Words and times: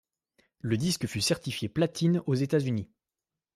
Le 0.61 0.77
disque 0.77 1.05
fut 1.05 1.21
certifié 1.21 1.69
platine 1.69 2.23
aux 2.25 2.33
États-Unis. 2.33 2.89